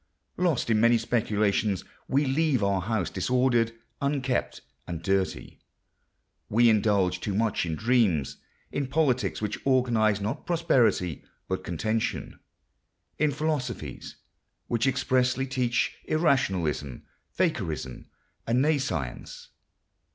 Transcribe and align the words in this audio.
Lost 0.37 0.71
in 0.71 0.79
many 0.79 0.97
speculations, 0.97 1.83
we 2.07 2.25
leave 2.25 2.63
our 2.63 2.81
house 2.81 3.07
disordered, 3.07 3.71
unkept, 4.01 4.61
and 4.87 5.03
dirty. 5.03 5.59
We 6.49 6.71
indulge 6.71 7.19
too 7.19 7.35
much 7.35 7.67
in 7.67 7.75
dreams; 7.75 8.37
in 8.71 8.87
politics 8.87 9.43
which 9.43 9.59
organise 9.63 10.19
not 10.19 10.47
prosperity 10.47 11.23
but 11.47 11.63
contention; 11.63 12.39
in 13.19 13.29
philosophies 13.29 14.15
which 14.65 14.87
expressly 14.87 15.45
teach 15.45 15.95
irrationalism, 16.05 17.03
fakirism, 17.35 18.05
and 18.47 18.59
nescience. 18.59 19.49